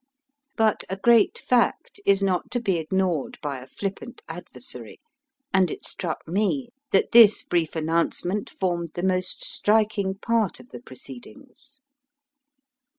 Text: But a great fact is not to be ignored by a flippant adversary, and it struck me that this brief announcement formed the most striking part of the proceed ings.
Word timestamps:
But 0.57 0.83
a 0.89 0.97
great 0.97 1.37
fact 1.37 1.99
is 2.07 2.23
not 2.23 2.49
to 2.49 2.59
be 2.59 2.77
ignored 2.77 3.37
by 3.39 3.59
a 3.59 3.67
flippant 3.67 4.23
adversary, 4.27 4.99
and 5.53 5.69
it 5.69 5.83
struck 5.85 6.27
me 6.27 6.69
that 6.89 7.11
this 7.11 7.43
brief 7.43 7.75
announcement 7.75 8.49
formed 8.49 8.93
the 8.95 9.03
most 9.03 9.43
striking 9.43 10.15
part 10.15 10.59
of 10.59 10.69
the 10.69 10.79
proceed 10.79 11.27
ings. 11.27 11.77